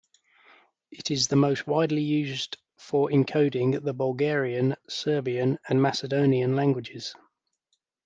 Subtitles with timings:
[0.89, 7.13] It is the most widely used for encoding the Bulgarian, Serbian and Macedonian languages.